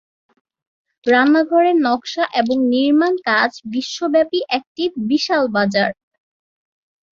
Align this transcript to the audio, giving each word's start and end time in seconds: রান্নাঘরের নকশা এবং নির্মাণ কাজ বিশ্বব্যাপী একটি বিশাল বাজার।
রান্নাঘরের 1.05 1.77
নকশা 1.85 2.23
এবং 2.41 2.57
নির্মাণ 2.71 3.13
কাজ 3.29 3.51
বিশ্বব্যাপী 3.73 4.39
একটি 4.57 4.83
বিশাল 5.09 5.43
বাজার। 5.55 5.91